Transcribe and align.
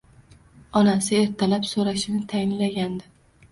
Onasi 0.81 1.19
ertalab 1.27 1.69
so`rashini 1.73 2.25
tayinlagandi 2.35 3.15